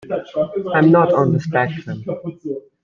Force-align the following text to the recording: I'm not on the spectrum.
I'm 0.73 0.89
not 0.89 1.13
on 1.13 1.31
the 1.31 1.39
spectrum. 1.39 2.03